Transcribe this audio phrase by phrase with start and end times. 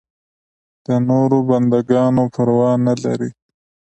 [0.85, 3.31] د نورو بنده ګانو پروا نه لري.